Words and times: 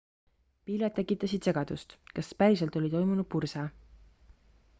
pilved 0.69 0.95
tekitasid 0.99 1.49
segadust 1.49 1.93
kas 2.15 2.33
päriselt 2.41 2.81
oli 2.81 2.91
toimunud 2.95 3.31
purse 3.37 3.67